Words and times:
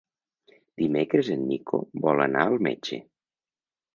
Dimecres 0.81 1.29
en 1.35 1.43
Nico 1.51 1.81
vol 2.07 2.25
anar 2.27 2.45
al 2.53 2.57
metge. 2.71 3.01